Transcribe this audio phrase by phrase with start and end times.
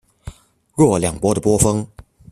[0.75, 1.87] 若两波的波峰。